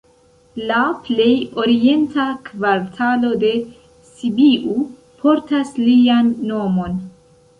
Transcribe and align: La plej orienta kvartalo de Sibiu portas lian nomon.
La 0.69 0.77
plej 1.07 1.33
orienta 1.63 2.23
kvartalo 2.47 3.29
de 3.45 3.51
Sibiu 4.13 4.77
portas 5.25 5.77
lian 5.89 6.35
nomon. 6.53 6.97